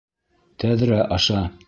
Тәҙрә 0.63 0.99
аша... 1.17 1.47